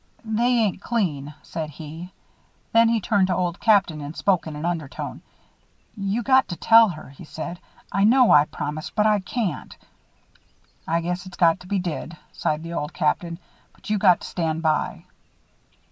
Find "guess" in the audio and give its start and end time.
11.01-11.27